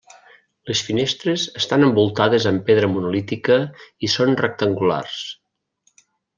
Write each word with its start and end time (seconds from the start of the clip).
Les 0.69 0.79
finestres 0.87 1.43
estan 1.61 1.85
envoltades 1.89 2.49
amb 2.53 2.65
pedra 2.71 2.91
monolítica 2.95 3.61
i 4.09 4.13
són 4.17 4.35
rectangulars. 4.43 5.23